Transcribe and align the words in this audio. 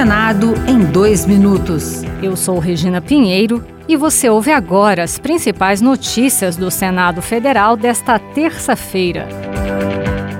Senado 0.00 0.54
em 0.66 0.82
dois 0.82 1.26
minutos. 1.26 2.02
Eu 2.22 2.34
sou 2.34 2.58
Regina 2.58 3.02
Pinheiro 3.02 3.62
e 3.86 3.98
você 3.98 4.30
ouve 4.30 4.50
agora 4.50 5.02
as 5.02 5.18
principais 5.18 5.82
notícias 5.82 6.56
do 6.56 6.70
Senado 6.70 7.20
Federal 7.20 7.76
desta 7.76 8.18
terça-feira. 8.18 9.28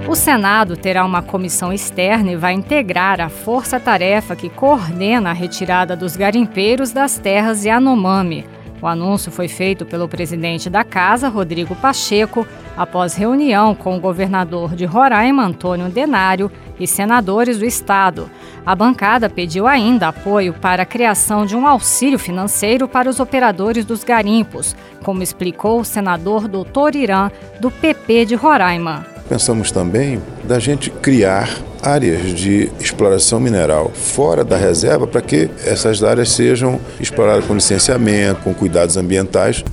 O 0.09 0.15
Senado 0.15 0.79
terá 0.79 1.05
uma 1.05 1.21
comissão 1.21 1.75
externa 1.75 2.33
e 2.33 2.37
vai 2.37 2.55
integrar 2.55 3.21
a 3.21 3.29
força-tarefa 3.29 4.35
que 4.35 4.49
coordena 4.49 5.29
a 5.29 5.35
retirada 5.35 5.95
dos 5.95 6.17
garimpeiros 6.17 6.91
das 6.91 7.19
terras 7.19 7.63
Yanomami. 7.63 8.47
O 8.83 8.87
anúncio 8.87 9.31
foi 9.31 9.47
feito 9.47 9.85
pelo 9.85 10.09
presidente 10.09 10.71
da 10.71 10.83
Casa, 10.83 11.29
Rodrigo 11.29 11.77
Pacheco, 11.77 12.47
após 12.77 13.15
reunião 13.15 13.75
com 13.75 13.97
o 13.97 14.01
governador 14.01 14.75
de 14.75 14.85
Roraima, 14.87 15.45
Antônio 15.45 15.89
Denário, 15.91 16.51
e 16.79 16.87
senadores 16.87 17.59
do 17.59 17.67
estado. 17.67 18.31
A 18.65 18.75
bancada 18.75 19.29
pediu 19.29 19.67
ainda 19.67 20.09
apoio 20.09 20.55
para 20.55 20.83
a 20.83 20.87
criação 20.87 21.45
de 21.45 21.55
um 21.55 21.67
auxílio 21.67 22.19
financeiro 22.19 22.89
para 22.89 23.11
os 23.11 23.21
operadores 23.21 23.85
dos 23.85 24.03
garimpos, 24.03 24.75
como 25.05 25.23
explicou 25.23 25.81
o 25.81 25.85
senador 25.85 26.49
Doutor 26.49 26.97
Irã, 26.97 27.31
do 27.61 27.71
PP 27.71 28.25
de 28.25 28.35
Roraima. 28.35 29.20
Pensamos 29.31 29.71
também 29.71 30.21
da 30.43 30.59
gente 30.59 30.91
criar 30.91 31.49
áreas 31.81 32.35
de 32.35 32.69
exploração 32.81 33.39
mineral 33.39 33.89
fora 33.95 34.43
da 34.43 34.57
reserva 34.57 35.07
para 35.07 35.23
que 35.23 35.49
essas 35.65 36.03
áreas 36.03 36.31
sejam 36.31 36.81
exploradas 36.99 37.45
com 37.45 37.55
licenciamento, 37.55 38.43
com 38.43 38.53
cuidados 38.53 38.97
ambientais. 38.97 39.65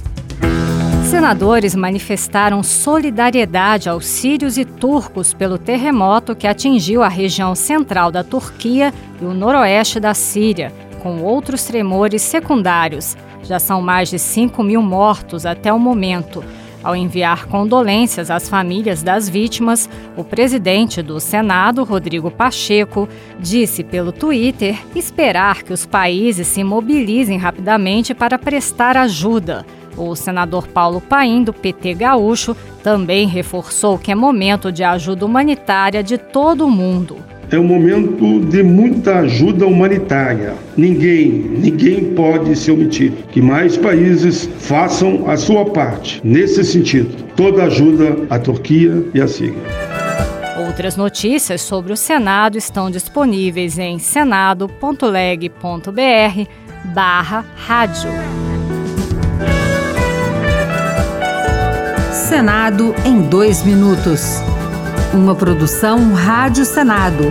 Senadores 1.09 1.73
manifestaram 1.73 2.61
solidariedade 2.61 3.89
aos 3.89 4.05
sírios 4.05 4.59
e 4.59 4.63
turcos 4.63 5.33
pelo 5.33 5.57
terremoto 5.57 6.35
que 6.35 6.45
atingiu 6.45 7.01
a 7.01 7.07
região 7.07 7.55
central 7.55 8.11
da 8.11 8.23
Turquia 8.23 8.93
e 9.19 9.25
o 9.25 9.33
noroeste 9.33 9.99
da 9.99 10.13
Síria, 10.13 10.71
com 11.01 11.23
outros 11.23 11.63
tremores 11.63 12.21
secundários. 12.21 13.17
Já 13.41 13.57
são 13.57 13.81
mais 13.81 14.09
de 14.09 14.19
5 14.19 14.61
mil 14.61 14.83
mortos 14.83 15.47
até 15.47 15.73
o 15.73 15.79
momento. 15.79 16.43
Ao 16.87 16.95
enviar 16.95 17.47
condolências 17.47 18.31
às 18.31 18.47
famílias 18.47 19.03
das 19.03 19.27
vítimas, 19.27 19.89
o 20.15 20.23
presidente 20.23 21.01
do 21.01 21.19
Senado, 21.19 21.83
Rodrigo 21.83 22.31
Pacheco, 22.31 23.09
disse 23.37 23.83
pelo 23.83 24.13
Twitter 24.13 24.79
esperar 24.95 25.63
que 25.63 25.73
os 25.73 25.85
países 25.85 26.47
se 26.47 26.63
mobilizem 26.63 27.37
rapidamente 27.37 28.13
para 28.13 28.39
prestar 28.39 28.95
ajuda. 28.95 29.65
O 29.97 30.15
senador 30.15 30.65
Paulo 30.69 31.01
Paim, 31.01 31.43
do 31.43 31.51
PT 31.51 31.93
Gaúcho, 31.93 32.55
também 32.81 33.27
reforçou 33.27 33.97
que 33.97 34.09
é 34.09 34.15
momento 34.15 34.71
de 34.71 34.85
ajuda 34.85 35.25
humanitária 35.25 36.01
de 36.01 36.17
todo 36.17 36.65
o 36.65 36.71
mundo. 36.71 37.17
É 37.49 37.57
um 37.57 37.63
momento 37.63 38.41
de 38.41 38.61
muita 38.61 39.19
ajuda 39.19 39.65
humanitária. 39.65 40.53
Ninguém, 40.75 41.29
ninguém 41.29 42.13
pode 42.13 42.53
se 42.57 42.69
omitir. 42.69 43.13
Que 43.31 43.41
mais 43.41 43.77
países 43.77 44.49
façam 44.59 45.29
a 45.29 45.37
sua 45.37 45.63
parte 45.65 46.19
nesse 46.23 46.61
sentido. 46.65 47.09
Toda 47.37 47.63
ajuda 47.63 48.17
à 48.29 48.37
Turquia 48.37 49.01
e 49.13 49.21
à 49.21 49.27
Síria. 49.27 49.55
Outras 50.65 50.97
notícias 50.97 51.61
sobre 51.61 51.93
o 51.93 51.97
Senado 51.97 52.57
estão 52.57 52.91
disponíveis 52.91 53.79
em 53.79 53.97
senado.leg.br 53.97 55.47
barra 56.93 57.45
rádio. 57.55 58.09
Senado 62.11 62.93
em 63.05 63.21
dois 63.21 63.63
minutos. 63.63 64.41
Uma 65.13 65.33
produção 65.33 66.13
Rádio 66.13 66.65
Senado. 66.65 67.23